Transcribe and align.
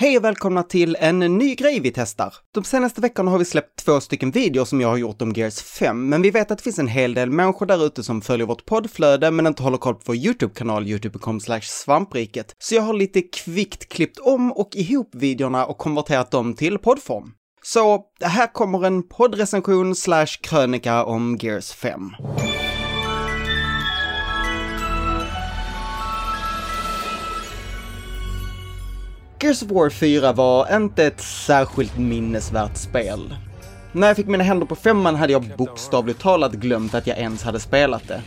Hej 0.00 0.18
och 0.18 0.24
välkomna 0.24 0.62
till 0.62 0.96
en 1.00 1.18
ny 1.18 1.54
grej 1.54 1.80
vi 1.80 1.90
testar. 1.90 2.34
De 2.54 2.64
senaste 2.64 3.00
veckorna 3.00 3.30
har 3.30 3.38
vi 3.38 3.44
släppt 3.44 3.84
två 3.84 4.00
stycken 4.00 4.30
videor 4.30 4.64
som 4.64 4.80
jag 4.80 4.88
har 4.88 4.96
gjort 4.96 5.22
om 5.22 5.32
Gears 5.32 5.62
5, 5.62 6.08
men 6.08 6.22
vi 6.22 6.30
vet 6.30 6.50
att 6.50 6.58
det 6.58 6.64
finns 6.64 6.78
en 6.78 6.88
hel 6.88 7.14
del 7.14 7.30
människor 7.30 7.66
där 7.66 7.86
ute 7.86 8.02
som 8.02 8.20
följer 8.22 8.46
vårt 8.46 8.66
poddflöde 8.66 9.30
men 9.30 9.46
inte 9.46 9.62
håller 9.62 9.78
koll 9.78 9.94
på 9.94 10.00
vår 10.04 10.16
YouTube-kanal, 10.16 10.88
youtube.com 10.88 11.40
svampriket. 11.62 12.54
Så 12.58 12.74
jag 12.74 12.82
har 12.82 12.94
lite 12.94 13.22
kvickt 13.22 13.88
klippt 13.88 14.18
om 14.18 14.52
och 14.52 14.70
ihop 14.74 15.10
videorna 15.14 15.66
och 15.66 15.78
konverterat 15.78 16.30
dem 16.30 16.54
till 16.54 16.78
poddform. 16.78 17.32
Så 17.62 18.04
här 18.20 18.52
kommer 18.52 18.86
en 18.86 19.08
poddrecension 19.08 19.94
slash 19.94 20.26
krönika 20.42 21.04
om 21.04 21.38
Gears 21.40 21.72
5. 21.72 22.00
Gears 29.40 29.62
of 29.62 29.70
War 29.70 29.90
4 29.90 30.32
var 30.32 30.76
inte 30.76 31.06
ett 31.06 31.20
särskilt 31.20 31.98
minnesvärt 31.98 32.76
spel. 32.76 33.34
När 33.92 34.06
jag 34.06 34.16
fick 34.16 34.26
mina 34.26 34.44
händer 34.44 34.66
på 34.66 34.74
femman 34.74 35.16
hade 35.16 35.32
jag 35.32 35.56
bokstavligt 35.56 36.20
talat 36.20 36.52
glömt 36.52 36.94
att 36.94 37.06
jag 37.06 37.18
ens 37.18 37.42
hade 37.42 37.60
spelat 37.60 38.08
det. 38.08 38.22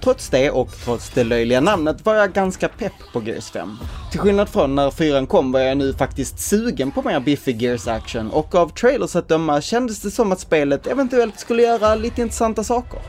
Trots 0.00 0.28
det 0.28 0.50
och 0.50 0.70
trots 0.84 1.10
det 1.10 1.24
löjliga 1.24 1.60
namnet 1.60 2.06
var 2.06 2.14
jag 2.14 2.32
ganska 2.32 2.68
pepp 2.68 2.92
på 3.12 3.22
Gears 3.22 3.50
5. 3.50 3.76
Till 4.10 4.20
skillnad 4.20 4.48
från 4.48 4.74
när 4.74 4.90
4 4.90 5.26
kom 5.26 5.52
var 5.52 5.60
jag 5.60 5.76
nu 5.76 5.92
faktiskt 5.92 6.40
sugen 6.40 6.90
på 6.90 7.02
mer 7.02 7.20
biffig 7.20 7.62
Gears 7.62 7.88
action 7.88 8.30
och 8.30 8.54
av 8.54 8.68
trailers 8.68 9.16
att 9.16 9.28
döma 9.28 9.60
kändes 9.60 10.00
det 10.00 10.10
som 10.10 10.32
att 10.32 10.40
spelet 10.40 10.86
eventuellt 10.86 11.38
skulle 11.40 11.62
göra 11.62 11.94
lite 11.94 12.22
intressanta 12.22 12.64
saker. 12.64 13.00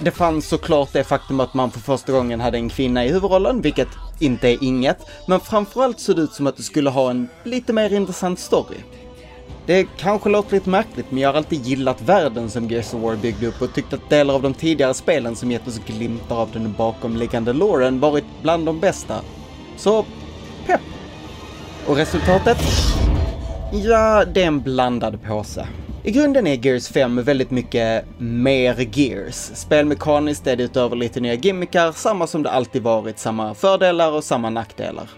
Det 0.00 0.10
fanns 0.10 0.48
såklart 0.48 0.92
det 0.92 1.04
faktum 1.04 1.40
att 1.40 1.54
man 1.54 1.70
för 1.70 1.80
första 1.80 2.12
gången 2.12 2.40
hade 2.40 2.58
en 2.58 2.68
kvinna 2.68 3.04
i 3.04 3.12
huvudrollen, 3.12 3.60
vilket 3.60 3.88
inte 4.18 4.48
är 4.48 4.64
inget, 4.64 4.98
men 5.28 5.40
framförallt 5.40 6.00
såg 6.00 6.16
det 6.16 6.22
ut 6.22 6.32
som 6.32 6.46
att 6.46 6.56
det 6.56 6.62
skulle 6.62 6.90
ha 6.90 7.10
en 7.10 7.28
lite 7.44 7.72
mer 7.72 7.92
intressant 7.92 8.38
story. 8.38 8.76
Det 9.66 9.86
kanske 9.96 10.28
låter 10.28 10.52
lite 10.52 10.70
märkligt, 10.70 11.10
men 11.10 11.18
jag 11.20 11.28
har 11.28 11.36
alltid 11.36 11.66
gillat 11.66 12.02
världen 12.02 12.50
som 12.50 12.70
Gears 12.70 12.94
of 12.94 13.02
War 13.02 13.16
byggde 13.16 13.46
upp 13.46 13.62
och 13.62 13.74
tyckt 13.74 13.92
att 13.92 14.10
delar 14.10 14.34
av 14.34 14.42
de 14.42 14.54
tidigare 14.54 14.94
spelen 14.94 15.36
som 15.36 15.50
gett 15.50 15.68
oss 15.68 15.80
glimtar 15.86 16.36
av 16.36 16.50
den 16.52 16.74
bakomliggande 16.78 17.52
loren 17.52 18.00
varit 18.00 18.24
bland 18.42 18.66
de 18.66 18.80
bästa. 18.80 19.20
Så, 19.76 20.04
pepp! 20.66 20.80
Och 21.86 21.96
resultatet? 21.96 22.58
Ja, 23.72 24.24
det 24.24 24.42
är 24.42 24.46
en 24.46 24.60
blandad 24.60 25.22
påse. 25.22 25.68
I 26.06 26.10
grunden 26.10 26.46
är 26.46 26.66
Gears 26.66 26.88
5 26.88 27.22
väldigt 27.22 27.50
mycket 27.50 28.04
mer 28.18 28.98
Gears. 28.98 29.34
Spelmekaniskt 29.34 30.46
är 30.46 30.56
det 30.56 30.62
utöver 30.62 30.96
lite 30.96 31.20
nya 31.20 31.34
gimmickar 31.34 31.92
samma 31.92 32.26
som 32.26 32.42
det 32.42 32.50
alltid 32.50 32.82
varit, 32.82 33.18
samma 33.18 33.54
fördelar 33.54 34.12
och 34.12 34.24
samma 34.24 34.50
nackdelar. 34.50 35.10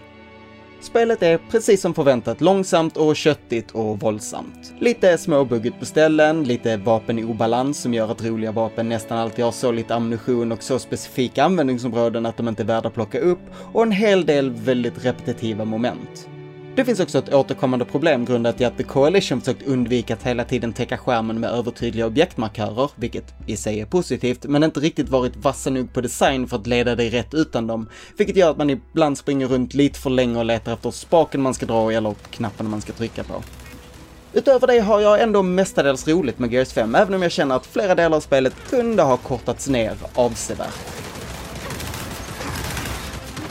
Spelet 0.81 1.23
är 1.23 1.39
precis 1.51 1.81
som 1.81 1.93
förväntat 1.93 2.41
långsamt 2.41 2.97
och 2.97 3.15
köttigt 3.15 3.71
och 3.71 3.99
våldsamt. 3.99 4.73
Lite 4.79 5.17
småbugget 5.17 5.79
på 5.79 5.85
ställen, 5.85 6.43
lite 6.43 6.77
vapen 6.77 7.19
i 7.19 7.23
obalans 7.23 7.81
som 7.81 7.93
gör 7.93 8.11
att 8.11 8.23
roliga 8.23 8.51
vapen 8.51 8.89
nästan 8.89 9.17
alltid 9.17 9.45
har 9.45 9.51
så 9.51 9.71
lite 9.71 9.95
ammunition 9.95 10.51
och 10.51 10.63
så 10.63 10.79
specifika 10.79 11.43
användningsområden 11.43 12.25
att 12.25 12.37
de 12.37 12.47
inte 12.47 12.63
är 12.63 12.67
värda 12.67 12.87
att 12.87 12.93
plocka 12.93 13.19
upp 13.19 13.41
och 13.73 13.83
en 13.83 13.91
hel 13.91 14.25
del 14.25 14.49
väldigt 14.49 15.05
repetitiva 15.05 15.65
moment. 15.65 16.27
Det 16.77 16.85
finns 16.85 16.99
också 16.99 17.17
ett 17.17 17.33
återkommande 17.33 17.85
problem 17.85 18.25
grundat 18.25 18.61
i 18.61 18.65
att 18.65 18.77
The 18.77 18.83
Coalition 18.83 19.41
försökt 19.41 19.67
undvika 19.67 20.13
att 20.13 20.23
hela 20.23 20.43
tiden 20.43 20.73
täcka 20.73 20.97
skärmen 20.97 21.39
med 21.39 21.49
övertydliga 21.49 22.05
objektmarkörer, 22.05 22.91
vilket 22.95 23.33
i 23.47 23.57
sig 23.57 23.79
är 23.79 23.85
positivt, 23.85 24.45
men 24.45 24.63
inte 24.63 24.79
riktigt 24.79 25.09
varit 25.09 25.35
vassa 25.35 25.69
nog 25.69 25.93
på 25.93 26.01
design 26.01 26.47
för 26.47 26.57
att 26.57 26.67
leda 26.67 26.95
dig 26.95 27.09
rätt 27.09 27.33
utan 27.33 27.67
dem, 27.67 27.89
vilket 28.17 28.35
gör 28.35 28.51
att 28.51 28.57
man 28.57 28.69
ibland 28.69 29.17
springer 29.17 29.47
runt 29.47 29.73
lite 29.73 29.99
för 29.99 30.09
länge 30.09 30.39
och 30.39 30.45
letar 30.45 30.73
efter 30.73 30.91
spaken 30.91 31.41
man 31.41 31.53
ska 31.53 31.65
dra 31.65 31.91
i 31.91 31.95
eller 31.95 32.13
knappen 32.31 32.69
man 32.69 32.81
ska 32.81 32.93
trycka 32.93 33.23
på. 33.23 33.43
Utöver 34.33 34.67
det 34.67 34.79
har 34.79 35.01
jag 35.01 35.21
ändå 35.21 35.43
mestadels 35.43 36.07
roligt 36.07 36.39
med 36.39 36.53
Gears 36.53 36.73
5, 36.73 36.95
även 36.95 37.13
om 37.13 37.21
jag 37.21 37.31
känner 37.31 37.55
att 37.55 37.65
flera 37.65 37.95
delar 37.95 38.17
av 38.17 38.21
spelet 38.21 38.53
kunde 38.69 39.03
ha 39.03 39.17
kortats 39.17 39.67
ner 39.67 39.93
avsevärt. 40.13 41.06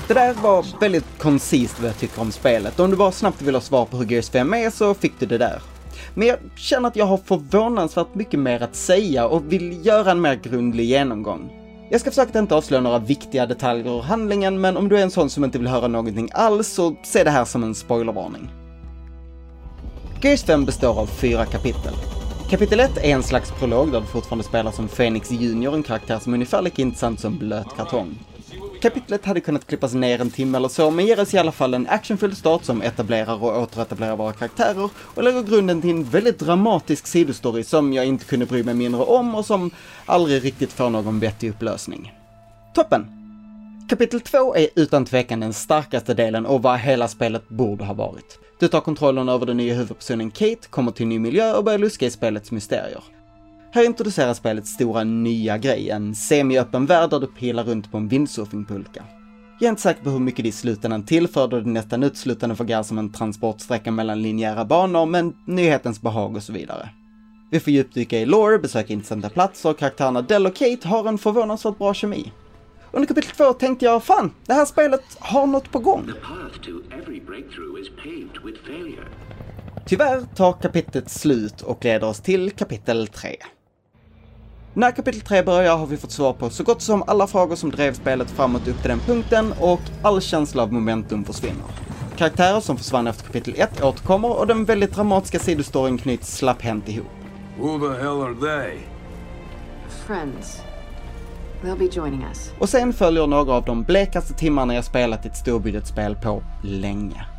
Det 0.09 0.15
där 0.15 0.35
var 0.35 0.81
väldigt 0.81 1.19
koncist 1.19 1.81
vad 1.81 1.89
jag 1.89 1.99
tycker 1.99 2.21
om 2.21 2.33
spelet. 2.33 2.81
Om 2.81 2.91
du 2.91 2.97
bara 2.97 3.13
snabbt 3.13 3.43
vill 3.43 3.55
ha 3.55 3.61
svar 3.63 3.85
på 3.85 3.97
hur 3.97 4.13
Gears 4.13 4.31
5 4.31 4.55
är 4.55 4.71
så 4.71 4.95
fick 4.95 5.21
du 5.21 5.27
det 5.27 5.39
där. 5.39 5.63
Men 6.15 6.29
jag 6.29 6.39
känner 6.57 6.89
att 6.89 6.97
jag 6.97 7.07
har 7.07 7.17
förvånansvärt 7.17 8.15
mycket 8.15 8.41
mer 8.41 8.63
att 8.63 8.77
säga 8.77 9.27
och 9.27 9.53
vill 9.53 9.87
göra 9.87 10.11
en 10.11 10.21
mer 10.21 10.35
grundlig 10.35 10.85
genomgång. 10.85 11.51
Jag 11.91 12.01
ska 12.01 12.11
försöka 12.11 12.31
att 12.31 12.37
inte 12.37 12.55
avslöja 12.55 12.81
några 12.81 12.99
viktiga 12.99 13.47
detaljer 13.47 13.99
ur 13.99 14.03
handlingen, 14.03 14.61
men 14.61 14.77
om 14.77 14.89
du 14.89 14.99
är 14.99 15.03
en 15.03 15.11
sån 15.11 15.31
som 15.31 15.45
inte 15.45 15.59
vill 15.59 15.69
höra 15.69 15.89
någonting 15.89 16.31
alls 16.33 16.69
så 16.69 16.97
se 17.05 17.25
det 17.25 17.31
här 17.31 17.45
som 17.45 17.63
en 17.63 17.75
spoilervarning. 17.75 18.51
Gears 20.23 20.45
5 20.45 20.65
består 20.65 21.01
av 21.01 21.07
fyra 21.07 21.45
kapitel. 21.45 21.95
Kapitel 22.51 22.81
1 22.81 22.97
är 22.97 23.11
en 23.11 23.23
slags 23.23 23.51
prolog 23.51 23.93
där 23.93 24.01
du 24.01 24.07
fortfarande 24.07 24.45
spelar 24.45 24.71
som 24.71 24.89
Phoenix 24.89 25.31
Junior, 25.31 25.75
en 25.75 25.83
karaktär 25.83 26.19
som 26.19 26.33
är 26.33 26.37
ungefär 26.37 26.63
lika 26.63 26.83
intressant 26.83 27.21
som 27.21 27.39
blöt 27.39 27.77
kartong. 27.77 28.19
Kapitlet 28.81 29.25
hade 29.25 29.41
kunnat 29.41 29.67
klippas 29.67 29.95
ner 29.95 30.21
en 30.21 30.31
timme 30.31 30.59
eller 30.59 30.69
så, 30.69 30.91
men 30.91 31.07
ger 31.07 31.21
oss 31.21 31.35
i 31.35 31.39
alla 31.39 31.53
fall 31.53 31.75
en 31.75 31.87
actionfylld 31.87 32.37
start 32.37 32.65
som 32.65 32.83
etablerar 32.83 33.43
och 33.43 33.63
återetablerar 33.63 34.17
våra 34.17 34.33
karaktärer 34.33 34.91
och 34.97 35.23
lägger 35.23 35.43
grunden 35.43 35.81
till 35.81 35.91
en 35.91 36.05
väldigt 36.05 36.39
dramatisk 36.39 37.07
sidostory 37.07 37.65
som 37.65 37.93
jag 37.93 38.07
inte 38.07 38.25
kunde 38.25 38.47
bry 38.47 38.63
mig 38.63 38.75
mindre 38.75 39.03
om 39.03 39.35
och 39.35 39.45
som 39.45 39.71
aldrig 40.07 40.45
riktigt 40.45 40.73
får 40.73 40.91
någon 40.91 41.21
vettig 41.21 41.51
upplösning. 41.51 42.13
Toppen! 42.75 43.07
Kapitel 43.89 44.21
2 44.21 44.57
är 44.57 44.69
utan 44.75 45.05
tvekan 45.05 45.41
den 45.41 45.53
starkaste 45.53 46.15
delen 46.15 46.47
och 46.47 46.63
vad 46.63 46.79
hela 46.79 47.09
spelet 47.09 47.49
borde 47.49 47.85
ha 47.85 47.95
varit. 47.95 48.39
Du 48.59 48.69
tar 48.69 48.81
kontrollen 48.81 49.29
över 49.29 49.47
den 49.47 49.57
nya 49.57 49.75
huvudpersonen 49.75 50.31
Kate, 50.31 50.69
kommer 50.71 50.93
till 50.93 51.03
en 51.03 51.09
ny 51.09 51.19
miljö 51.19 51.55
och 51.55 51.65
börjar 51.65 51.79
luska 51.79 52.07
i 52.07 52.11
spelets 52.11 52.51
mysterier. 52.51 53.03
Här 53.77 53.85
introducerar 53.85 54.35
spelets 54.35 54.71
stora 54.71 55.05
nya 55.05 55.59
grej, 55.59 55.91
en 55.91 56.15
semi-öppen 56.15 56.87
värld 56.87 57.11
där 57.11 57.21
du 57.21 57.27
pilar 57.27 57.65
runt 57.65 57.93
på 57.93 57.97
en 57.97 58.09
windsurfingpulka. 58.09 59.05
Jag 59.61 59.67
är 59.67 59.71
inte 59.71 59.83
säker 59.83 60.03
på 60.03 60.11
hur 60.11 60.19
mycket 60.19 60.43
det 60.43 60.49
i 60.49 60.53
slutändan 60.53 61.07
tillför 61.07 61.49
då 61.49 61.61
det 61.61 61.71
nästan 61.71 62.03
uteslutande 62.03 62.57
fungerar 62.57 62.83
som 62.83 62.99
en 62.99 63.13
transportsträcka 63.13 63.91
mellan 63.91 64.23
linjära 64.23 64.65
banor, 64.65 65.07
men 65.07 65.37
nyhetens 65.47 66.01
behag 66.01 66.37
och 66.37 66.43
så 66.43 66.53
vidare. 66.53 66.89
Vi 67.51 67.61
får 67.61 67.73
djupdyka 67.73 68.19
i 68.19 68.27
lore, 68.27 68.59
besöka 68.59 68.93
intressanta 68.93 69.29
platser 69.29 69.71
och 69.71 69.79
karaktärerna 69.79 70.23
Del 70.23 70.47
och 70.47 70.55
Kate 70.55 70.89
har 70.89 71.09
en 71.09 71.19
förvånansvärt 71.19 71.79
bra 71.79 71.95
kemi. 71.95 72.33
Under 72.93 73.09
kapitel 73.09 73.31
2 73.31 73.53
tänkte 73.53 73.85
jag, 73.85 74.05
fan, 74.05 74.33
det 74.47 74.55
här 74.55 74.65
spelet 74.65 75.05
har 75.19 75.47
något 75.47 75.71
på 75.71 75.79
gång. 75.79 76.11
Tyvärr 79.87 80.21
tar 80.35 80.53
kapitlet 80.53 81.11
slut 81.11 81.63
och 81.63 81.85
leder 81.85 82.07
oss 82.07 82.21
till 82.21 82.51
kapitel 82.51 83.07
3. 83.07 83.37
När 84.77 84.91
kapitel 84.91 85.21
3 85.21 85.43
börjar 85.43 85.77
har 85.77 85.87
vi 85.87 85.97
fått 85.97 86.11
svar 86.11 86.33
på 86.33 86.51
så 86.51 86.65
gott 86.65 86.83
som 86.83 87.05
alla 87.07 87.27
frågor 87.27 87.57
som 87.57 87.71
drev 87.71 87.93
spelet 87.93 88.31
framåt 88.31 88.69
upp 88.69 88.81
till 88.81 88.89
den 88.89 89.01
punkten 89.01 89.55
och 89.61 89.81
all 90.03 90.21
känsla 90.21 90.63
av 90.63 90.73
momentum 90.73 91.25
försvinner. 91.25 91.65
Karaktärer 92.17 92.61
som 92.61 92.77
försvann 92.77 93.07
efter 93.07 93.25
kapitel 93.25 93.55
1 93.57 93.83
återkommer 93.83 94.39
och 94.39 94.47
den 94.47 94.65
väldigt 94.65 94.95
dramatiska 94.95 95.39
sidostoryn 95.39 95.99
knyts 95.99 96.37
slapphänt 96.37 96.89
ihop. 96.89 97.07
Who 97.61 97.79
the 97.79 98.03
hell 98.03 98.23
are 98.23 98.35
they? 98.35 98.79
Friends. 100.07 100.61
They'll 101.63 101.79
be 101.79 101.89
joining 101.93 102.25
us. 102.25 102.51
Och 102.59 102.69
sen 102.69 102.93
följer 102.93 103.27
några 103.27 103.53
av 103.53 103.65
de 103.65 103.83
blekaste 103.83 104.35
timmarna 104.35 104.75
jag 104.75 104.85
spelat 104.85 105.25
i 105.25 105.29
ett 105.29 105.37
storbudgetspel 105.37 106.15
på 106.15 106.43
länge. 106.65 107.36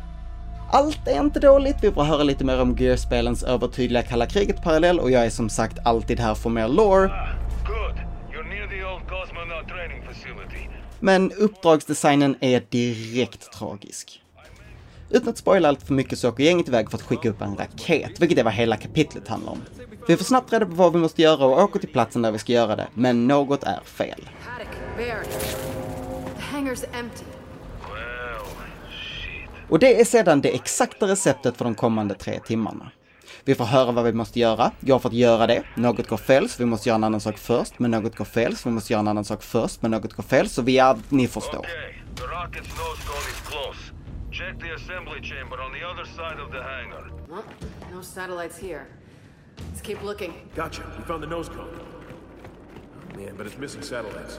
Allt 0.70 1.08
är 1.08 1.20
inte 1.20 1.40
dåligt, 1.40 1.76
vi 1.82 1.92
får 1.92 2.02
höra 2.02 2.22
lite 2.22 2.44
mer 2.44 2.60
om 2.60 2.76
Gear-spelens 2.76 3.42
övertydliga 3.42 4.02
kalla 4.02 4.26
kriget-parallell 4.26 5.00
och 5.00 5.10
jag 5.10 5.26
är 5.26 5.30
som 5.30 5.48
sagt 5.48 5.78
alltid 5.84 6.20
här 6.20 6.34
för 6.34 6.50
mer 6.50 6.68
lore. 6.68 7.10
Men 11.00 11.32
uppdragsdesignen 11.32 12.36
är 12.40 12.62
direkt 12.70 13.52
tragisk. 13.52 14.22
Utan 15.10 15.28
att 15.28 15.38
spoila 15.38 15.68
allt 15.68 15.82
för 15.82 15.94
mycket 15.94 16.18
så 16.18 16.28
åker 16.28 16.44
gänget 16.44 16.68
iväg 16.68 16.90
för 16.90 16.96
att 16.98 17.02
skicka 17.02 17.28
upp 17.28 17.42
en 17.42 17.56
raket, 17.56 18.20
vilket 18.20 18.38
är 18.38 18.44
vad 18.44 18.52
hela 18.52 18.76
kapitlet 18.76 19.28
handlar 19.28 19.52
om. 19.52 19.62
Vi 20.08 20.16
får 20.16 20.24
snabbt 20.24 20.52
reda 20.52 20.66
på 20.66 20.72
vad 20.72 20.92
vi 20.92 20.98
måste 20.98 21.22
göra 21.22 21.44
och 21.44 21.62
åker 21.62 21.80
till 21.80 21.88
platsen 21.88 22.22
där 22.22 22.32
vi 22.32 22.38
ska 22.38 22.52
göra 22.52 22.76
det, 22.76 22.86
men 22.94 23.26
något 23.26 23.64
är 23.64 23.80
fel. 23.84 24.28
Och 29.68 29.78
det 29.78 30.00
är 30.00 30.04
sedan 30.04 30.40
det 30.40 30.54
exakta 30.54 31.06
receptet 31.06 31.56
för 31.56 31.64
de 31.64 31.74
kommande 31.74 32.14
tre 32.14 32.40
timmarna. 32.40 32.90
Vi 33.44 33.54
får 33.54 33.64
höra 33.64 33.92
vad 33.92 34.04
vi 34.04 34.12
måste 34.12 34.40
göra, 34.40 34.70
gå 34.80 34.98
för 34.98 35.08
att 35.08 35.14
göra 35.14 35.46
det, 35.46 35.62
något 35.74 36.08
går 36.08 36.16
fel 36.16 36.48
så 36.48 36.62
vi 36.62 36.66
måste 36.66 36.88
göra 36.88 36.96
en 36.96 37.04
annan 37.04 37.20
sak 37.20 37.38
först, 37.38 37.78
men 37.78 37.90
något 37.90 38.16
går 38.16 38.24
fel 38.24 38.56
så 38.56 38.68
vi 38.68 38.74
måste 38.74 38.92
göra 38.92 39.00
en 39.00 39.08
annan 39.08 39.24
sak 39.24 39.42
först, 39.42 39.82
men 39.82 39.90
något 39.90 40.12
går 40.12 40.22
fel 40.22 40.48
så 40.48 40.62
vi, 40.62 40.78
är, 40.78 40.98
ni 41.08 41.28
förstår. 41.28 41.66
Check 44.30 44.60
the 44.60 44.70
assembly 44.70 45.20
chamber 45.22 45.56
on 45.60 45.72
the 45.72 45.84
other 45.84 46.04
side 46.04 46.38
of 46.40 46.52
the 46.52 46.62
hangar. 46.62 47.10
Well, 47.28 47.42
no 47.92 48.02
satellites 48.02 48.58
here. 48.58 48.86
Let's 49.56 49.80
keep 49.80 50.02
looking. 50.04 50.32
Gotcha. 50.54 50.82
We 50.96 51.04
found 51.04 51.22
the 51.22 51.28
nose 51.28 51.48
cone. 51.48 51.68
Oh 51.68 53.16
man, 53.16 53.34
but 53.36 53.46
it's 53.46 53.58
missing 53.58 53.82
satellites. 53.82 54.38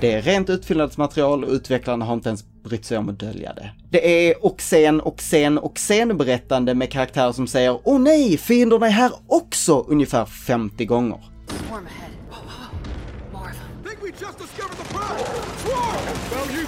Det 0.00 0.12
är 0.12 0.22
rent 0.22 0.50
utfyllnadsmaterial 0.50 1.44
och 1.44 1.50
utvecklarna 1.50 2.04
har 2.04 2.14
inte 2.14 2.28
ens 2.28 2.44
brytt 2.64 2.84
sig 2.84 2.98
om 2.98 3.08
att 3.08 3.20
dölja 3.20 3.52
det. 3.52 3.70
Det 3.90 4.30
är 4.30 4.46
oxen, 4.46 5.00
oxen, 5.00 5.58
oxen 5.58 6.16
berättande 6.16 6.74
med 6.74 6.92
karaktärer 6.92 7.32
som 7.32 7.46
säger 7.46 7.78
Åh 7.84 8.00
nej, 8.00 8.36
fienderna 8.38 8.86
är 8.86 8.90
här 8.90 9.12
också! 9.26 9.84
ungefär 9.88 10.24
50 10.24 10.84
gånger. 10.84 11.18
Swarm 11.68 11.86
ahead. 11.86 12.10
Whoa, 12.30 12.36
whoa, 12.36 12.68
whoa. 13.32 13.38
More 13.40 13.50
of 13.50 13.56
them. 13.56 13.84
think 13.84 14.02
we 14.02 14.26
just 14.26 14.38
discovered 14.38 14.78
the 14.78 14.94
prize! 14.94 15.26
Swarm! 15.62 16.04
Well, 16.32 16.58
you 16.58 16.65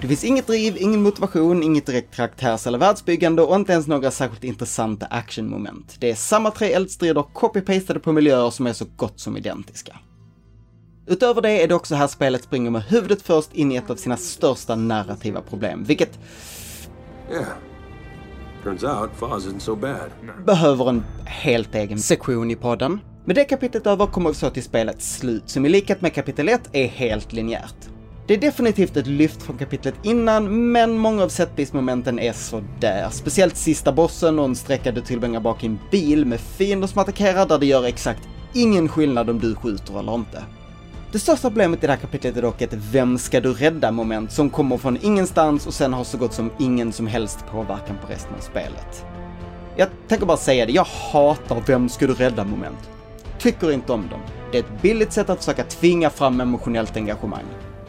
Det 0.00 0.08
finns 0.08 0.24
inget 0.24 0.46
driv, 0.46 0.76
ingen 0.76 1.02
motivation, 1.02 1.62
inget 1.62 1.86
direkt 1.86 2.14
karaktärs 2.14 2.66
eller 2.66 2.78
världsbyggande 2.78 3.42
och 3.42 3.56
inte 3.56 3.72
ens 3.72 3.86
några 3.86 4.10
särskilt 4.10 4.44
intressanta 4.44 5.06
actionmoment. 5.06 5.96
Det 5.98 6.10
är 6.10 6.14
samma 6.14 6.50
tre 6.50 6.72
eldstrider 6.72 7.24
copy-pastade 7.34 7.98
på 7.98 8.12
miljöer 8.12 8.50
som 8.50 8.66
är 8.66 8.72
så 8.72 8.84
gott 8.96 9.20
som 9.20 9.36
identiska. 9.36 9.96
Utöver 11.06 11.42
det 11.42 11.62
är 11.62 11.68
det 11.68 11.74
också 11.74 11.94
här 11.94 12.06
spelet 12.06 12.42
springer 12.42 12.70
med 12.70 12.82
huvudet 12.82 13.22
först 13.22 13.54
in 13.54 13.72
i 13.72 13.76
ett 13.76 13.90
av 13.90 13.96
sina 13.96 14.16
största 14.16 14.74
narrativa 14.74 15.40
problem, 15.40 15.84
vilket 15.84 16.18
Yeah. 17.30 17.46
Turns 18.62 18.84
out 18.84 19.10
Foz 19.16 19.46
isn't 19.46 19.58
so 19.58 19.76
bad. 19.76 20.10
behöver 20.46 20.88
en 20.88 21.04
helt 21.24 21.74
egen 21.74 21.98
sektion 21.98 22.50
i 22.50 22.56
podden. 22.56 23.00
Med 23.28 23.36
det 23.36 23.44
kapitlet 23.44 23.86
över 23.86 24.06
kommer 24.06 24.30
vi 24.30 24.36
så 24.36 24.50
till 24.50 24.62
spelets 24.62 25.16
slut, 25.16 25.42
som 25.46 25.66
i 25.66 25.68
likhet 25.68 26.00
med 26.00 26.14
kapitel 26.14 26.48
1 26.48 26.60
är 26.72 26.86
helt 26.86 27.32
linjärt. 27.32 27.74
Det 28.26 28.34
är 28.34 28.38
definitivt 28.38 28.96
ett 28.96 29.06
lyft 29.06 29.42
från 29.42 29.58
kapitlet 29.58 29.94
innan, 30.02 30.72
men 30.72 30.98
många 30.98 31.22
av 31.22 31.28
setpiece-momenten 31.28 32.18
är 32.18 32.32
sådär. 32.32 33.08
Speciellt 33.10 33.56
sista 33.56 33.92
bossen 33.92 34.38
och 34.38 34.44
en 34.44 34.56
sträcka 34.56 34.92
du 34.92 35.00
tillbringar 35.00 35.40
bak 35.40 35.64
i 35.64 35.66
en 35.66 35.78
bil 35.90 36.24
med 36.24 36.40
fiender 36.40 36.86
som 36.86 37.00
attackerar 37.00 37.46
där 37.46 37.58
det 37.58 37.66
gör 37.66 37.84
exakt 37.84 38.28
ingen 38.54 38.88
skillnad 38.88 39.30
om 39.30 39.40
du 39.40 39.54
skjuter 39.54 39.98
eller 39.98 40.14
inte. 40.14 40.42
Det 41.12 41.18
största 41.18 41.48
problemet 41.48 41.84
i 41.84 41.86
det 41.86 41.92
här 41.92 42.00
kapitlet 42.00 42.36
är 42.36 42.42
dock 42.42 42.62
ett 42.62 42.74
vem 42.74 43.18
ska 43.18 43.40
du 43.40 43.52
rädda 43.52 43.92
moment 43.92 44.32
som 44.32 44.50
kommer 44.50 44.76
från 44.76 44.98
ingenstans 45.02 45.66
och 45.66 45.74
sen 45.74 45.92
har 45.92 46.04
så 46.04 46.18
gott 46.18 46.32
som 46.32 46.50
ingen 46.58 46.92
som 46.92 47.06
helst 47.06 47.38
påverkan 47.50 47.96
på 48.02 48.12
resten 48.12 48.34
av 48.34 48.40
spelet. 48.40 49.04
Jag 49.76 49.88
tänker 50.08 50.26
bara 50.26 50.36
säga 50.36 50.66
det, 50.66 50.72
jag 50.72 50.86
hatar 51.12 51.62
vem 51.66 51.88
ska 51.88 52.06
du 52.06 52.14
rädda 52.14 52.44
moment. 52.44 52.90
Tycker 53.46 53.72
inte 53.72 53.92
om 53.92 54.08
dem. 54.08 54.20
Det 54.52 54.58
är 54.58 54.62
ett 54.62 54.82
billigt 54.82 55.12
sätt 55.12 55.30
att 55.30 55.38
försöka 55.38 55.64
tvinga 55.64 56.10
fram 56.10 56.40
emotionellt 56.40 56.96
engagemang. 56.96 57.44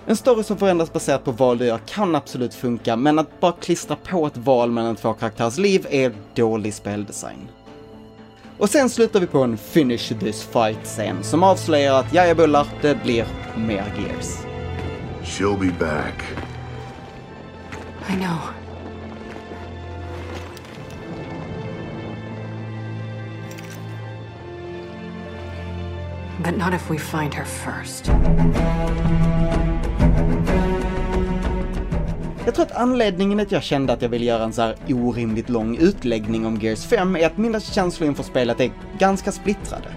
En 0.06 0.16
story 0.16 0.44
som 0.44 0.58
förändras 0.58 0.94
baserat 0.94 1.24
på 1.24 1.32
val 1.32 1.58
du 1.58 1.66
gör 1.66 1.78
kan 1.78 2.16
absolut 2.16 2.54
funka, 2.54 2.96
men 2.96 3.20
att 3.20 3.40
bara 3.40 3.52
klistra 3.52 3.96
på 3.96 4.28
ett 4.28 4.38
val 4.38 4.72
mellan 4.72 4.96
två 4.96 5.14
karaktärs 5.14 5.58
liv 5.58 5.88
är 5.90 6.14
dålig 6.36 6.74
speldesign. 6.74 7.48
Och 8.58 8.70
sen 8.70 8.90
slutar 8.90 9.20
vi 9.20 9.28
på 9.28 9.44
en 9.44 9.58
finish 9.58 10.20
this 10.20 10.50
fight-scen 10.54 11.24
som 11.24 11.44
avslöjar 11.44 11.94
att 11.94 12.14
jaja 12.14 12.36
bullar, 12.36 12.68
det 12.82 13.04
blir 13.04 13.26
mer 13.56 13.94
Gears. 13.98 14.38
She'll 15.24 15.60
be 15.60 15.86
back. 15.86 16.24
I 18.10 18.14
know. 18.14 18.67
But 26.44 26.58
not 26.58 26.74
if 26.74 26.92
we 26.92 26.98
find 26.98 27.34
her 27.34 27.46
first. 27.46 28.12
Jag 32.46 32.56
tror 32.56 32.66
att 32.66 32.72
anledningen 32.72 33.40
att 33.40 33.52
jag 33.52 33.64
kände 33.64 33.94
att 33.94 34.02
jag 34.02 34.10
ville 34.10 34.26
göra 34.26 34.44
en 34.44 34.54
så 34.54 34.62
här 34.62 34.76
orimligt 34.90 35.50
lång 35.50 35.78
utläggning 35.78 36.46
om 36.46 36.56
Gears 36.62 36.86
5 36.86 37.16
är 37.16 37.26
att 37.26 37.38
mina 37.38 37.60
känslor 37.60 38.10
inför 38.10 38.24
spelet 38.24 38.60
är 38.60 38.72
ganska 39.00 39.32
splittrade. 39.32 39.88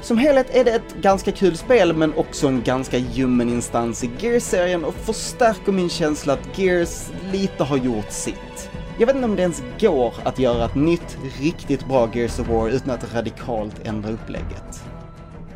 Som 0.00 0.18
helhet 0.18 0.56
är 0.56 0.64
det 0.64 0.70
ett 0.70 0.94
ganska 1.02 1.32
kul 1.32 1.56
spel, 1.56 1.96
men 1.96 2.14
också 2.14 2.48
en 2.48 2.62
ganska 2.62 2.98
ljummen 2.98 3.48
instans 3.48 4.04
i 4.04 4.10
Gears-serien 4.18 4.84
och 4.84 4.94
förstärker 4.94 5.72
min 5.72 5.88
känsla 5.88 6.32
att 6.32 6.58
Gears 6.58 7.10
lite 7.32 7.64
har 7.64 7.76
gjort 7.76 8.10
sitt. 8.10 8.70
Jag 8.98 9.06
vet 9.06 9.16
inte 9.16 9.28
om 9.28 9.36
det 9.36 9.42
ens 9.42 9.62
går 9.80 10.14
att 10.24 10.38
göra 10.38 10.64
ett 10.64 10.74
nytt, 10.74 11.18
riktigt 11.40 11.88
bra 11.88 12.10
Gears 12.14 12.38
of 12.38 12.48
War 12.48 12.68
utan 12.68 12.90
att 12.90 13.14
radikalt 13.14 13.86
ändra 13.86 14.10
upplägget. 14.10 14.82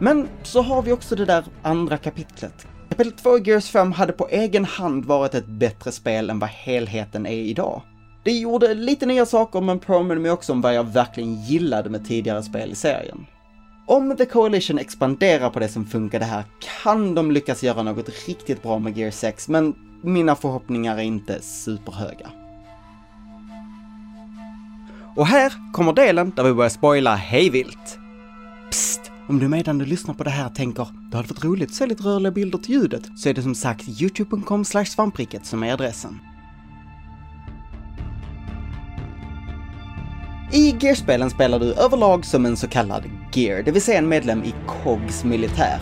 Men 0.03 0.29
så 0.43 0.63
har 0.63 0.83
vi 0.83 0.93
också 0.93 1.17
det 1.17 1.25
där 1.25 1.45
andra 1.63 1.97
kapitlet. 1.97 2.67
Kapitel 2.89 3.13
2 3.13 3.39
i 3.39 3.43
Gears 3.45 3.71
5 3.71 3.93
hade 3.93 4.13
på 4.13 4.29
egen 4.29 4.65
hand 4.65 5.05
varit 5.05 5.35
ett 5.35 5.47
bättre 5.47 5.93
spel 5.93 6.31
än 6.31 6.39
vad 6.39 6.51
helheten 6.51 7.27
är 7.27 7.33
idag. 7.33 7.83
Det 8.25 8.33
gjorde 8.33 8.75
lite 8.75 9.07
nya 9.07 9.27
saker 9.27 9.61
men 9.61 9.79
påminner 9.79 10.21
mig 10.21 10.31
också 10.31 10.53
om 10.53 10.61
vad 10.61 10.75
jag 10.75 10.85
verkligen 10.85 11.43
gillade 11.43 11.91
med 11.91 12.07
tidigare 12.07 12.43
spel 12.43 12.73
i 12.73 12.75
serien. 12.75 13.27
Om 13.87 14.17
The 14.17 14.27
Coalition 14.27 14.79
expanderar 14.79 15.51
på 15.51 15.59
det 15.59 15.69
som 15.69 15.87
funkade 15.87 16.25
här 16.25 16.45
kan 16.83 17.15
de 17.15 17.31
lyckas 17.31 17.63
göra 17.63 17.83
något 17.83 18.09
riktigt 18.29 18.63
bra 18.63 18.79
med 18.79 18.99
Gear 18.99 19.11
6, 19.11 19.49
men 19.49 19.75
mina 20.03 20.37
förhoppningar 20.37 20.99
är 20.99 21.03
inte 21.03 21.43
superhöga. 21.43 22.31
Och 25.17 25.27
här 25.27 25.73
kommer 25.73 25.93
delen 25.93 26.33
där 26.37 26.45
vi 26.45 26.53
börjar 26.53 26.71
spoila 26.71 27.15
hejvilt. 27.15 28.00
Om 29.31 29.39
du 29.39 29.49
medan 29.49 29.79
du 29.79 29.85
lyssnar 29.85 30.15
på 30.15 30.25
det 30.25 30.31
här 30.31 30.49
tänker 30.49 30.87
det 31.11 31.17
hade 31.17 31.29
varit 31.29 31.45
roligt 31.45 31.69
att 31.69 31.75
se 31.75 31.87
lite 31.87 32.03
rörliga 32.03 32.33
bilder 32.33 32.59
till 32.59 32.75
ljudet 32.75 33.03
så 33.17 33.29
är 33.29 33.35
det 33.35 33.43
som 33.43 33.55
sagt 33.55 33.89
youtube.com 34.03 34.65
svampriket 34.65 35.47
som 35.47 35.63
är 35.63 35.73
adressen. 35.73 36.19
I 40.53 40.77
Gear-spelen 40.81 41.31
spelar 41.31 41.59
du 41.59 41.73
överlag 41.73 42.25
som 42.25 42.47
en 42.47 42.57
så 42.57 42.69
kallad 42.69 43.05
Gear, 43.33 43.63
det 43.63 43.73
vill 43.73 43.83
säga 43.83 43.99
en 43.99 44.09
medlem 44.09 44.43
i 44.43 44.55
COGs 44.67 45.25
militär. 45.25 45.81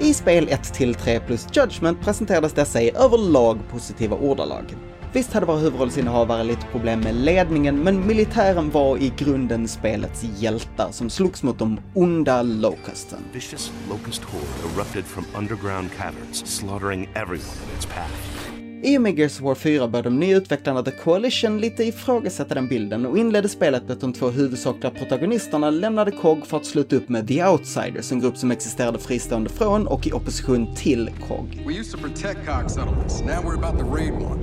I 0.00 0.14
spel 0.14 0.48
1-3 0.48 1.20
plus 1.26 1.46
Judgment 1.52 2.00
presenterades 2.00 2.52
dessa 2.52 2.82
i 2.82 2.90
överlag 2.90 3.58
positiva 3.70 4.16
ordalag. 4.16 4.64
Visst 5.12 5.32
hade 5.32 5.46
våra 5.46 5.58
huvudrollsinnehavare 5.58 6.44
lite 6.44 6.66
problem 6.66 7.00
med 7.00 7.14
ledningen, 7.14 7.82
men 7.82 8.06
militären 8.06 8.70
var 8.70 8.98
i 8.98 9.12
grunden 9.18 9.68
spelets 9.68 10.24
hjältar 10.24 10.88
som 10.90 11.10
slogs 11.10 11.42
mot 11.42 11.58
de 11.58 11.80
onda 11.94 12.42
Locusten. 12.42 13.18
vicious 13.32 13.72
locust 13.90 14.22
horde 14.22 14.74
erupted 14.76 15.04
from 15.04 15.24
underground 15.38 15.90
caverns, 15.98 16.46
slaughtering 16.46 17.08
everyone 17.14 17.56
in 17.64 17.76
its 17.76 17.86
path. 17.86 18.43
I 18.84 18.98
och 18.98 19.02
med 19.02 19.18
Gears 19.18 19.40
of 19.40 19.40
War 19.40 19.54
4 19.54 19.88
började 19.88 20.08
de 20.08 20.20
nya 20.20 20.36
utvecklarna 20.36 20.82
The 20.82 20.90
Coalition 20.90 21.60
lite 21.60 21.84
ifrågasätta 21.84 22.54
den 22.54 22.68
bilden 22.68 23.06
och 23.06 23.18
inledde 23.18 23.48
spelet 23.48 23.82
med 23.82 23.90
att 23.90 24.00
de 24.00 24.12
två 24.12 24.30
huvudsakliga 24.30 24.90
protagonisterna 24.90 25.70
lämnade 25.70 26.10
COG 26.10 26.46
för 26.46 26.56
att 26.56 26.66
sluta 26.66 26.96
upp 26.96 27.08
med 27.08 27.28
The 27.28 27.44
Outsiders, 27.44 28.12
en 28.12 28.20
grupp 28.20 28.36
som 28.36 28.50
existerade 28.50 28.98
fristående 28.98 29.50
från 29.50 29.86
och 29.86 30.06
i 30.06 30.12
opposition 30.12 30.74
till 30.74 31.10
COG. 31.28 31.64
We 31.66 31.74
used 31.74 31.92
to 31.92 31.98
protect 31.98 32.46
COG 32.46 32.70
settlements. 32.70 33.20
Now 33.20 33.28
we're 33.28 33.66
about 33.66 33.80
to 33.80 33.94
raid 33.96 34.12
one. 34.12 34.40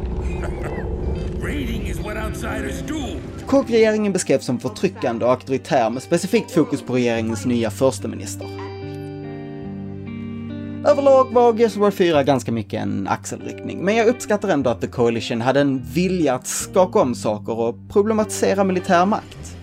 Raiding 1.44 1.88
is 1.88 2.00
what 2.00 2.18
outsiders 2.28 2.82
do. 2.88 3.20
COG-regeringen 3.48 4.14
beskrevs 4.14 4.46
som 4.46 4.60
förtryckande 4.60 5.26
och 5.26 5.32
auktoritär 5.32 5.90
med 5.90 6.04
specifikt 6.04 6.52
fokus 6.52 6.82
på 6.82 6.94
regeringens 6.94 7.46
nya 7.46 7.72
försteminister. 7.72 8.71
Överlag 10.86 11.34
var 11.34 11.54
Gears 11.54 11.76
of 11.76 11.82
War 11.82 11.92
4 11.92 12.24
ganska 12.24 12.52
mycket 12.52 12.82
en 12.82 13.08
axelryckning, 13.08 13.86
men 13.86 13.96
jag 13.96 14.08
uppskattar 14.08 14.50
ändå 14.50 14.70
att 14.70 14.82
The 14.82 14.88
Coalition 14.88 15.42
hade 15.42 15.60
en 15.62 15.82
vilja 15.94 16.34
att 16.34 16.48
skaka 16.48 17.00
om 17.00 17.16
saker 17.16 17.60
och 17.60 17.76
problematisera 17.90 18.64
militär 18.64 19.06
makt. 19.06 19.58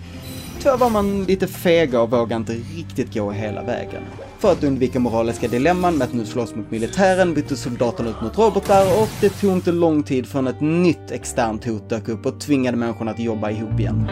Tyvärr 0.59 0.77
var 0.77 0.89
man 0.89 1.23
lite 1.23 1.47
fega 1.47 2.01
och 2.01 2.11
vågade 2.11 2.35
inte 2.35 2.53
riktigt 2.53 3.13
gå 3.13 3.31
hela 3.31 3.63
vägen. 3.63 4.03
För 4.39 4.51
att 4.51 4.63
undvika 4.63 4.99
moraliska 4.99 5.47
dilemman 5.47 5.97
med 5.97 6.07
att 6.07 6.13
nu 6.13 6.25
slåss 6.25 6.55
mot 6.55 6.71
militären 6.71 7.33
bytte 7.33 7.55
soldaterna 7.55 8.09
ut 8.09 8.21
mot 8.21 8.37
robotar 8.37 9.01
och 9.01 9.09
det 9.21 9.29
tog 9.29 9.51
inte 9.51 9.71
lång 9.71 10.03
tid 10.03 10.25
förrän 10.25 10.47
ett 10.47 10.61
nytt 10.61 11.11
externt 11.11 11.65
hot 11.65 11.89
dök 11.89 12.07
upp 12.07 12.25
och 12.25 12.39
tvingade 12.39 12.77
människorna 12.77 13.11
att 13.11 13.19
jobba 13.19 13.49
ihop 13.49 13.79
igen. 13.79 14.09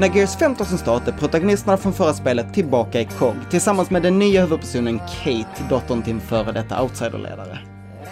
När 0.00 0.16
Gears 0.16 0.36
5 0.36 0.54
tar 0.54 0.64
sin 0.64 0.78
start 0.78 1.08
är 1.08 1.12
protagonisterna 1.12 1.76
från 1.76 1.92
förra 1.92 2.14
spelet 2.14 2.54
tillbaka 2.54 3.00
i 3.00 3.04
COG 3.04 3.34
tillsammans 3.50 3.90
med 3.90 4.02
den 4.02 4.18
nya 4.18 4.40
huvudpersonen 4.40 4.98
Kate, 4.98 5.64
dottern 5.68 6.02
till 6.02 6.12
en 6.12 6.20
före 6.20 6.52
detta 6.52 6.82
outsiderledare. 6.82 7.58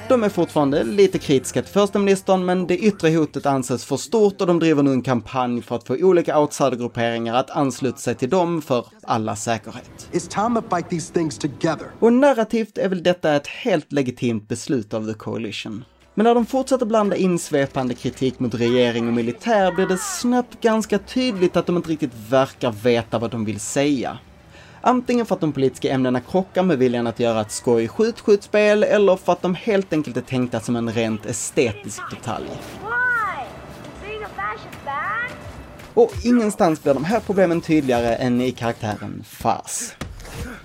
De 0.09 0.23
är 0.23 0.28
fortfarande 0.28 0.85
lite 0.85 1.18
kritiska 1.18 1.62
till 1.62 1.73
försteministern, 1.73 2.45
men 2.45 2.66
det 2.66 2.78
yttre 2.78 3.11
hotet 3.11 3.47
anses 3.47 3.85
för 3.85 3.97
stort 3.97 4.40
och 4.40 4.47
de 4.47 4.59
driver 4.59 4.83
nu 4.83 4.92
en 4.92 5.02
kampanj 5.02 5.62
för 5.62 5.76
att 5.76 5.87
få 5.87 5.95
olika 5.95 6.38
outsidergrupperingar 6.40 7.35
att 7.35 7.50
ansluta 7.50 7.99
sig 7.99 8.14
till 8.14 8.30
dem 8.30 8.62
för 8.62 8.87
allas 9.02 9.45
säkerhet. 9.45 10.09
It's 10.12 10.45
time 10.47 10.61
to 10.61 10.76
fight 10.76 10.90
these 10.90 11.12
things 11.12 11.38
together. 11.38 11.87
Och 12.00 12.12
narrativt 12.12 12.78
är 12.78 12.88
väl 12.88 13.02
detta 13.02 13.37
ett 13.37 13.47
helt 13.47 13.92
legitimt 13.92 14.49
beslut 14.49 14.95
av 14.95 15.07
The 15.07 15.14
Coalition. 15.14 15.85
Men 16.19 16.25
när 16.25 16.35
de 16.35 16.47
fortsätter 16.47 16.87
blanda 16.87 17.17
in 17.17 17.39
svepande 17.39 17.95
kritik 17.95 18.41
mot 18.41 18.55
regering 18.55 19.09
och 19.09 19.15
militär 19.15 19.73
blir 19.73 19.87
det 19.87 19.99
snabbt 19.99 20.61
ganska 20.61 20.99
tydligt 20.99 21.57
att 21.57 21.67
de 21.67 21.77
inte 21.77 21.91
riktigt 21.91 22.15
verkar 22.29 22.71
veta 22.71 23.19
vad 23.19 23.31
de 23.31 23.45
vill 23.45 23.61
säga. 23.61 24.19
Antingen 24.81 25.27
för 25.27 25.35
att 25.35 25.41
de 25.41 25.53
politiska 25.53 25.91
ämnena 25.91 26.21
krockar 26.21 26.63
med 26.63 26.79
viljan 26.79 27.07
att 27.07 27.21
göra 27.21 27.41
ett 27.41 27.51
skoj 27.51 27.89
skjutskjutspel 27.89 28.83
eller 28.83 29.17
för 29.17 29.33
att 29.33 29.43
de 29.43 29.55
helt 29.55 29.93
enkelt 29.93 30.17
är 30.17 30.21
tänkta 30.21 30.61
som 30.61 30.77
en 30.77 30.93
rent 30.93 31.27
estetisk 31.27 32.01
detalj. 32.11 32.51
Och 35.95 36.13
ingenstans 36.25 36.83
blir 36.83 36.95
de 36.95 37.05
här 37.05 37.21
problemen 37.21 37.61
tydligare 37.61 38.15
än 38.15 38.41
i 38.41 38.53
karaktären 38.53 39.25
Fars. 39.27 39.93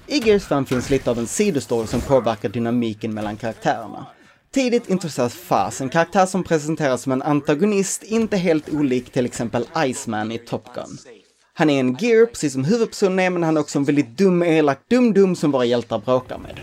I 0.07 0.17
Gears 0.17 0.45
5 0.45 0.65
finns 0.65 0.89
lite 0.89 1.11
av 1.11 1.19
en 1.19 1.27
sidostory 1.27 1.87
som 1.87 2.01
påverkar 2.01 2.49
dynamiken 2.49 3.13
mellan 3.13 3.37
karaktärerna. 3.37 4.05
Tidigt 4.53 4.89
introduceras 4.89 5.33
Faz, 5.33 5.81
en 5.81 5.89
karaktär 5.89 6.25
som 6.25 6.43
presenteras 6.43 7.01
som 7.01 7.11
en 7.11 7.21
antagonist, 7.21 8.03
inte 8.03 8.37
helt 8.37 8.69
olik 8.73 9.11
till 9.11 9.25
exempel 9.25 9.65
Iceman 9.85 10.31
i 10.31 10.37
Top 10.37 10.75
Gun. 10.75 10.97
Han 11.53 11.69
är 11.69 11.79
en 11.79 11.95
gear, 11.99 12.25
precis 12.25 12.53
som 12.53 12.63
huvudpersonen 12.63 13.19
är, 13.19 13.29
men 13.29 13.43
han 13.43 13.57
är 13.57 13.61
också 13.61 13.79
en 13.79 13.85
väldigt 13.85 14.17
dum, 14.17 14.43
elak 14.43 14.79
dum-dum 14.87 15.35
som 15.35 15.51
våra 15.51 15.65
hjältar 15.65 15.99
bråkar 15.99 16.37
med. 16.37 16.59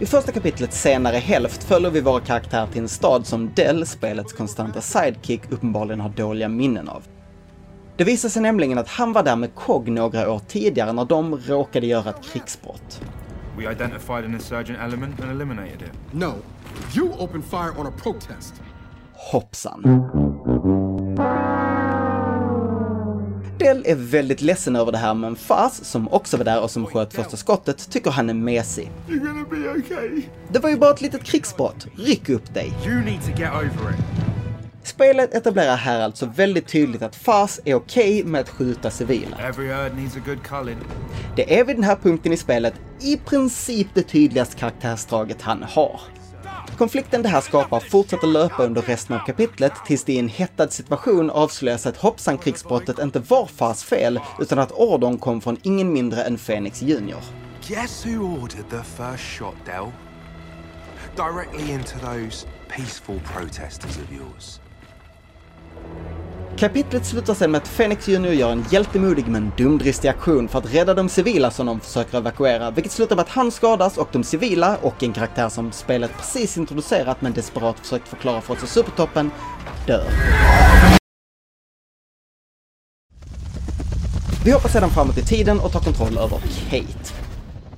I 0.00 0.06
första 0.06 0.32
kapitlets 0.32 0.80
senare 0.80 1.16
hälft 1.16 1.64
följer 1.64 1.90
vi 1.90 2.00
våra 2.00 2.20
karaktärer 2.20 2.66
till 2.66 2.82
en 2.82 2.88
stad 2.88 3.26
som 3.26 3.50
Dell, 3.54 3.86
spelets 3.86 4.32
konstanta 4.32 4.80
sidekick, 4.80 5.40
uppenbarligen 5.50 6.00
har 6.00 6.08
dåliga 6.08 6.48
minnen 6.48 6.88
av. 6.88 7.02
Det 7.96 8.04
visar 8.04 8.28
sig 8.28 8.42
nämligen 8.42 8.78
att 8.78 8.88
han 8.88 9.12
var 9.12 9.22
där 9.22 9.36
med 9.36 9.54
KOG 9.54 9.88
några 9.88 10.32
år 10.32 10.40
tidigare 10.48 10.92
när 10.92 11.04
de 11.04 11.36
råkade 11.36 11.86
göra 11.86 12.10
ett 12.10 12.32
krigsbrott. 12.32 13.00
We 13.58 13.72
identified 13.72 14.24
an 14.24 14.34
insurgent 14.34 14.78
element 14.78 15.20
and 15.20 15.30
eliminated 15.30 15.82
it. 15.82 15.92
No, 16.12 16.34
you 16.96 17.12
opened 17.18 17.44
fire 17.44 17.72
on 17.78 17.86
a 17.86 17.92
protest. 18.02 18.54
Hoppsan. 19.32 19.82
Dell 23.58 23.82
är 23.86 23.94
väldigt 23.94 24.40
ledsen 24.40 24.76
över 24.76 24.92
det 24.92 24.98
här 24.98 25.14
men 25.14 25.36
Faz, 25.36 25.84
som 25.84 26.08
också 26.08 26.36
var 26.36 26.44
där 26.44 26.62
och 26.62 26.70
som 26.70 26.86
sköt 26.86 27.14
första 27.14 27.36
skottet, 27.36 27.90
tycker 27.90 28.10
han 28.10 28.30
är 28.30 28.34
mesig. 28.34 28.90
You're 29.08 29.18
gonna 29.18 29.46
be 29.50 29.70
okay. 29.78 30.22
Det 30.48 30.58
var 30.58 30.70
ju 30.70 30.76
bara 30.76 30.90
ett 30.90 31.00
litet 31.00 31.24
krigsbrott. 31.24 31.86
Ryck 31.96 32.28
upp 32.28 32.54
dig. 32.54 32.72
You 32.86 33.00
need 33.00 33.22
to 33.22 33.30
get 33.30 33.50
over 33.52 33.90
it. 33.90 34.33
Spelet 34.84 35.34
etablerar 35.34 35.76
här 35.76 36.00
alltså 36.00 36.26
väldigt 36.26 36.68
tydligt 36.68 37.02
att 37.02 37.16
Faz 37.16 37.60
är 37.64 37.74
okej 37.74 38.20
okay 38.20 38.30
med 38.30 38.40
att 38.40 38.48
skjuta 38.48 38.90
civila. 38.90 39.36
Det 41.36 41.58
är 41.58 41.64
vid 41.64 41.76
den 41.76 41.84
här 41.84 41.96
punkten 41.96 42.32
i 42.32 42.36
spelet 42.36 42.74
i 43.00 43.16
princip 43.16 43.86
det 43.94 44.02
tydligaste 44.02 44.56
karaktärsdraget 44.56 45.42
han 45.42 45.62
har. 45.62 46.00
Konflikten 46.78 47.22
det 47.22 47.28
här 47.28 47.40
skapar 47.40 47.80
fortsätter 47.80 48.26
löpa 48.26 48.64
under 48.64 48.82
resten 48.82 49.16
av 49.16 49.26
kapitlet 49.26 49.72
tills 49.86 50.04
det 50.04 50.12
i 50.12 50.18
en 50.18 50.28
hettad 50.28 50.68
situation 50.68 51.30
avslöjas 51.30 51.86
att 51.86 51.96
hoppsan 51.96 52.38
krigsbrottet 52.38 52.98
inte 52.98 53.18
var 53.18 53.46
Fars 53.46 53.84
fel, 53.84 54.20
utan 54.40 54.58
att 54.58 54.72
ordern 54.72 55.18
kom 55.18 55.40
från 55.40 55.56
ingen 55.62 55.92
mindre 55.92 56.24
än 56.24 56.38
Phoenix 56.38 56.82
Junior. 56.82 57.20
Guess 57.68 58.06
who 58.06 58.42
ordered 58.42 58.70
the 58.70 58.82
first 58.82 59.24
shot, 59.24 59.54
Dell? 59.66 59.92
Directly 61.16 61.72
into 61.72 61.98
those 61.98 62.46
peaceful 62.68 63.20
protesters 63.20 63.96
of 63.96 64.12
yours. 64.12 64.60
Kapitlet 66.56 67.06
slutar 67.06 67.34
sen 67.34 67.50
med 67.50 67.62
att 67.62 67.68
Fenix 67.68 68.08
Junior 68.08 68.34
gör 68.34 68.52
en 68.52 68.64
hjältemodig 68.70 69.28
men 69.28 69.52
dumdristig 69.56 70.08
aktion 70.08 70.48
för 70.48 70.58
att 70.58 70.74
rädda 70.74 70.94
de 70.94 71.08
civila 71.08 71.50
som 71.50 71.66
de 71.66 71.80
försöker 71.80 72.18
evakuera, 72.18 72.70
vilket 72.70 72.92
slutar 72.92 73.16
med 73.16 73.22
att 73.22 73.28
han 73.28 73.50
skadas 73.50 73.98
och 73.98 74.08
de 74.12 74.24
civila, 74.24 74.76
och 74.82 75.02
en 75.02 75.12
karaktär 75.12 75.48
som 75.48 75.72
spelet 75.72 76.10
precis 76.16 76.56
introducerat 76.58 77.20
men 77.20 77.32
desperat 77.32 77.78
försökt 77.78 78.08
förklara 78.08 78.40
för 78.40 78.54
oss 78.54 78.64
i 78.64 78.66
Supertoppen, 78.66 79.30
dör. 79.86 80.06
Vi 84.44 84.52
hoppar 84.52 84.68
sedan 84.68 84.90
framåt 84.90 85.18
i 85.18 85.22
tiden 85.22 85.60
och 85.60 85.72
tar 85.72 85.80
kontroll 85.80 86.18
över 86.18 86.38
Kate. 86.70 87.23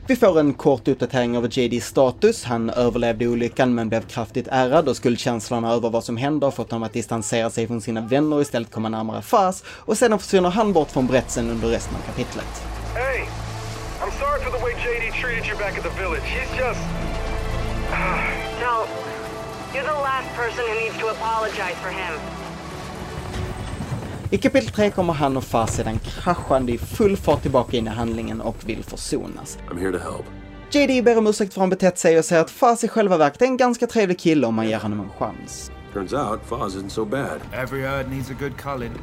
Vi 0.08 0.16
får 0.16 0.40
en 0.40 0.54
kort 0.54 0.88
uppdatering 0.88 1.36
av 1.36 1.48
JDs 1.58 1.86
status. 1.86 2.44
Han 2.44 2.70
överlevde 2.70 3.26
olyckan 3.28 3.75
men 3.75 3.88
blev 3.88 4.00
kraftigt 4.00 4.48
ärrad 4.50 4.88
och 4.88 4.96
skuldkänslorna 4.96 5.72
över 5.72 5.90
vad 5.90 6.04
som 6.04 6.16
hände 6.16 6.46
har 6.46 6.50
fått 6.50 6.70
honom 6.70 6.82
att 6.82 6.92
distansera 6.92 7.50
sig 7.50 7.66
från 7.66 7.80
sina 7.80 8.00
vänner 8.00 8.36
och 8.36 8.42
istället 8.42 8.70
komma 8.70 8.88
närmare 8.88 9.22
Faz 9.22 9.64
och 9.68 9.98
sedan 9.98 10.18
försvinner 10.18 10.50
han 10.50 10.72
bort 10.72 10.90
från 10.90 11.06
berättelsen 11.06 11.50
under 11.50 11.68
resten 11.68 11.96
av 11.96 12.00
kapitlet. 12.00 12.62
Hey, 12.94 13.20
I'm 14.00 14.12
sorry 14.20 14.40
for 14.44 14.50
the 14.58 14.62
way 14.64 14.72
JD 14.72 15.12
treated 15.22 15.46
you 15.48 15.58
back 15.58 15.78
at 15.78 15.84
the 15.84 16.02
village. 16.02 16.22
He's 16.22 16.58
just... 16.58 16.80
no, 18.60 18.86
you're 19.75 19.88
the 19.94 20.00
last 20.08 20.28
person 20.36 20.64
who 20.68 20.75
needs 20.80 20.98
to 20.98 21.06
apologize 21.06 21.76
for 21.82 21.90
him. 21.90 22.46
I 24.30 24.38
kapitel 24.38 24.71
3 24.71 24.90
kommer 24.90 25.12
han 25.12 25.37
och 25.37 25.45
Far 25.45 25.66
sedan 25.66 25.99
kraschande 25.99 26.73
i 26.73 26.78
full 26.78 27.16
fart 27.16 27.42
tillbaka 27.42 27.76
in 27.76 27.87
i 27.87 27.90
handlingen 27.90 28.40
och 28.40 28.56
vill 28.66 28.85
försonas. 28.85 29.59
I'm 29.71 29.80
here 29.80 29.92
to 29.92 29.99
help. 29.99 30.26
JD 30.71 31.04
ber 31.04 31.18
om 31.18 31.26
ursäkt 31.26 31.54
för 31.54 31.61
han 31.61 31.71
betett 31.71 31.99
sig 31.99 32.18
och 32.18 32.25
säger 32.25 32.42
att 32.42 32.50
Faz 32.50 32.85
i 32.85 32.88
själva 32.88 33.16
verket 33.16 33.42
är 33.42 33.47
en 33.47 33.56
ganska 33.56 33.87
trevlig 33.87 34.18
kille 34.18 34.47
om 34.47 34.54
man 34.54 34.68
ger 34.68 34.78
honom 34.78 35.00
en 35.00 35.11
chans. 35.11 35.71
Turns 35.92 36.12
out 36.12 36.40
Foz 36.47 36.75
isn't 36.75 36.88
so 36.88 37.04
bad. 37.04 37.40
Every 37.52 37.83
herd 37.83 38.11
needs 38.11 38.30
a 38.30 38.35
good. 38.40 38.52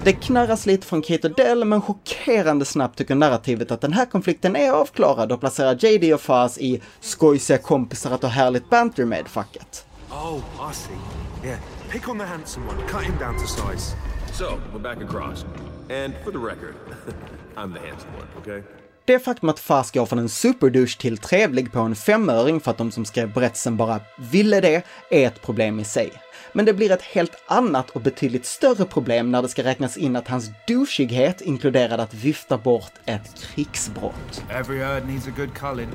Det 0.03 0.13
knarras 0.13 0.65
lite 0.65 0.87
från 0.87 1.01
Kate 1.01 1.27
och 1.27 1.35
Dell, 1.35 1.65
men 1.65 1.81
chockerande 1.81 2.65
snabbt 2.65 2.97
tycker 2.97 3.15
narrativet 3.15 3.71
att 3.71 3.81
den 3.81 3.93
här 3.93 4.05
konflikten 4.05 4.55
är 4.55 4.71
avklarad 4.71 5.31
och 5.31 5.39
placerar 5.39 5.85
JD 5.85 6.13
och 6.13 6.21
Faz 6.21 6.57
i 6.57 6.81
skojsiga 6.99 7.57
kompisar 7.57 8.11
att 8.11 8.21
ha 8.21 8.29
härligt 8.29 8.69
banter 8.69 9.05
med-facket. 9.05 9.85
Oh, 10.11 10.37
I 10.71 10.73
see. 10.73 11.47
Yeah, 11.47 11.59
pick 11.89 12.09
on 12.09 12.19
the 12.19 12.25
handsome 12.25 12.67
one, 12.67 12.87
cut 12.87 13.01
him 13.01 13.17
down 13.19 13.39
to 13.39 13.47
size. 13.47 13.95
So, 14.33 14.59
we're 14.73 14.79
back 14.79 15.01
across. 15.01 15.45
And 15.89 16.13
for 16.23 16.31
the 16.31 16.37
record, 16.37 16.75
I'm 17.55 17.73
the 17.73 17.79
handsome 17.79 18.11
one, 18.17 18.27
okay? 18.41 18.63
Det 19.05 19.19
faktum 19.19 19.49
att 19.49 19.59
Fars 19.59 19.91
går 19.91 20.05
från 20.05 20.19
en 20.19 20.29
superdouche 20.29 20.97
till 20.99 21.17
trevlig 21.17 21.71
på 21.71 21.79
en 21.79 21.95
femöring 21.95 22.59
för 22.59 22.71
att 22.71 22.77
de 22.77 22.91
som 22.91 23.05
skrev 23.05 23.33
berättelsen 23.33 23.77
bara 23.77 23.99
ville 24.17 24.61
det, 24.61 24.83
är 25.11 25.27
ett 25.27 25.41
problem 25.41 25.79
i 25.79 25.83
sig. 25.83 26.11
Men 26.53 26.65
det 26.65 26.73
blir 26.73 26.91
ett 26.91 27.01
helt 27.01 27.43
annat 27.47 27.89
och 27.89 28.01
betydligt 28.01 28.45
större 28.45 28.85
problem 28.85 29.31
när 29.31 29.41
det 29.41 29.49
ska 29.49 29.63
räknas 29.63 29.97
in 29.97 30.15
att 30.15 30.27
hans 30.27 30.51
douchighet 30.67 31.41
inkluderade 31.41 32.03
att 32.03 32.13
vifta 32.13 32.57
bort 32.57 32.93
ett 33.05 33.35
krigsbrott. 33.41 34.43
Every 34.49 34.79
herd 34.79 35.07
needs 35.07 35.27
a 35.27 35.31
good 35.37 35.53
culling. 35.53 35.89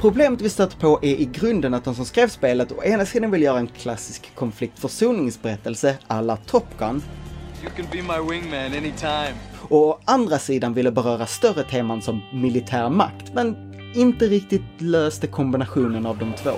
Problemet 0.00 0.40
vi 0.40 0.48
stöter 0.48 0.76
på 0.76 0.98
är 1.02 1.14
i 1.14 1.24
grunden 1.24 1.74
att 1.74 1.84
de 1.84 1.94
som 1.94 2.04
skrev 2.04 2.28
spelet 2.28 2.72
å 2.72 2.82
ena 2.84 3.06
sidan 3.06 3.30
vill 3.30 3.42
göra 3.42 3.58
en 3.58 3.66
klassisk 3.66 4.30
konfliktförsoningsberättelse 4.34 5.98
alla 6.06 6.36
Top 6.36 6.66
Gun, 6.78 7.02
You 7.62 7.70
can 7.76 7.86
be 7.92 8.02
my 8.02 8.30
wingman 8.30 8.72
anytime. 8.72 9.34
och 9.68 9.88
å 9.88 9.98
andra 10.04 10.38
sidan 10.38 10.74
ville 10.74 10.90
beröra 10.90 11.26
större 11.26 11.62
teman 11.62 12.02
som 12.02 12.22
militär 12.32 12.88
makt, 12.88 13.34
men 13.34 13.74
inte 13.94 14.26
riktigt 14.26 14.62
löste 14.78 15.26
kombinationen 15.26 16.06
av 16.06 16.18
de 16.18 16.32
två. 16.32 16.50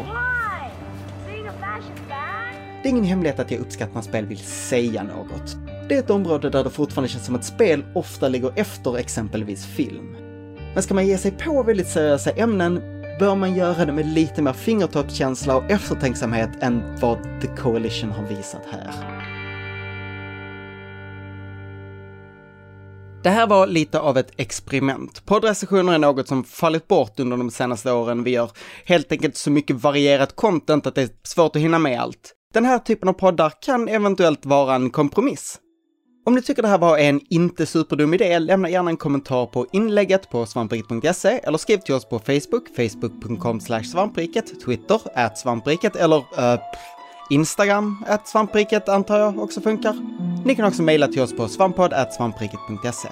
Det 2.82 2.88
är 2.88 2.90
ingen 2.90 3.04
hemlighet 3.04 3.40
att 3.40 3.50
jag 3.50 3.60
uppskattar 3.60 3.94
när 3.94 4.02
spel 4.02 4.26
vill 4.26 4.38
säga 4.38 5.02
något. 5.02 5.56
Det 5.88 5.94
är 5.94 5.98
ett 5.98 6.10
område 6.10 6.50
där 6.50 6.64
det 6.64 6.70
fortfarande 6.70 7.08
känns 7.08 7.26
som 7.26 7.34
att 7.34 7.44
spel 7.44 7.84
ofta 7.94 8.28
ligger 8.28 8.52
efter 8.56 8.98
exempelvis 8.98 9.66
film. 9.66 10.16
Men 10.74 10.82
ska 10.82 10.94
man 10.94 11.06
ge 11.06 11.18
sig 11.18 11.30
på 11.30 11.62
väldigt 11.62 11.88
seriösa 11.88 12.30
ämnen 12.30 12.80
bör 13.20 13.34
man 13.34 13.54
göra 13.54 13.84
det 13.84 13.92
med 13.92 14.06
lite 14.06 14.42
mer 14.42 14.52
fingertoppskänsla 14.52 15.56
och 15.56 15.70
eftertänksamhet 15.70 16.50
än 16.60 16.82
vad 17.00 17.18
The 17.40 17.48
Coalition 17.48 18.10
har 18.10 18.24
visat 18.24 18.62
här. 18.70 19.13
Det 23.24 23.30
här 23.30 23.46
var 23.46 23.66
lite 23.66 24.00
av 24.00 24.18
ett 24.18 24.30
experiment. 24.36 25.26
Poddrecensioner 25.26 25.92
är 25.94 25.98
något 25.98 26.28
som 26.28 26.44
fallit 26.44 26.88
bort 26.88 27.20
under 27.20 27.36
de 27.36 27.50
senaste 27.50 27.92
åren. 27.92 28.24
Vi 28.24 28.30
gör 28.30 28.50
helt 28.84 29.12
enkelt 29.12 29.36
så 29.36 29.50
mycket 29.50 29.76
varierat 29.76 30.36
content 30.36 30.86
att 30.86 30.94
det 30.94 31.02
är 31.02 31.08
svårt 31.22 31.56
att 31.56 31.62
hinna 31.62 31.78
med 31.78 32.00
allt. 32.00 32.32
Den 32.54 32.64
här 32.64 32.78
typen 32.78 33.08
av 33.08 33.12
poddar 33.12 33.52
kan 33.60 33.88
eventuellt 33.88 34.46
vara 34.46 34.74
en 34.74 34.90
kompromiss. 34.90 35.58
Om 36.26 36.34
ni 36.34 36.42
tycker 36.42 36.62
det 36.62 36.68
här 36.68 36.78
var 36.78 36.98
en 36.98 37.20
inte 37.30 37.66
superdum 37.66 38.14
idé, 38.14 38.38
lämna 38.38 38.70
gärna 38.70 38.90
en 38.90 38.96
kommentar 38.96 39.46
på 39.46 39.66
inlägget 39.72 40.30
på 40.30 40.46
svampriket.se 40.46 41.40
eller 41.44 41.58
skriv 41.58 41.78
till 41.78 41.94
oss 41.94 42.08
på 42.08 42.18
Facebook, 42.18 42.68
facebook.com 42.76 43.60
svampriket, 43.60 44.64
Twitter, 44.64 45.00
svampriket 45.36 45.96
eller 45.96 46.16
uh, 46.16 46.60
Instagram, 47.30 48.04
svampriket 48.28 48.88
antar 48.88 49.18
jag 49.18 49.38
också 49.38 49.60
funkar. 49.60 49.94
Ni 50.44 50.54
kan 50.54 50.64
också 50.64 50.82
mejla 50.82 51.08
till 51.08 51.22
oss 51.22 51.36
på 51.36 51.48
svampodd 51.48 51.92
svampriket.se. 52.14 53.08